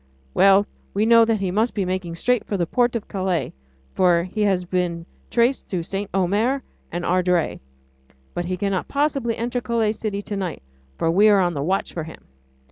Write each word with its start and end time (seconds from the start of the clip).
Well, 0.33 0.65
we 0.95 1.05
know 1.05 1.25
that 1.25 1.41
he 1.41 1.51
must 1.51 1.75
be 1.75 1.85
making 1.85 2.15
straight 2.15 2.43
for 2.47 2.57
the 2.57 2.65
port 2.65 2.95
of 2.95 3.07
Calais, 3.07 3.53
for 3.93 4.23
he 4.23 4.41
has 4.41 4.65
been 4.65 5.05
traced 5.29 5.67
through 5.67 5.83
St. 5.83 6.09
Omer 6.11 6.63
and 6.91 7.05
Ardres. 7.05 7.59
But 8.33 8.45
he 8.45 8.57
cannot 8.57 8.87
possibly 8.87 9.37
enter 9.37 9.61
Calais 9.61 9.91
city 9.91 10.23
to 10.23 10.35
night, 10.35 10.63
for 10.97 11.11
we 11.11 11.29
are 11.29 11.39
on 11.39 11.53
the 11.53 11.61
watch 11.61 11.93
for 11.93 12.03
him. 12.05 12.23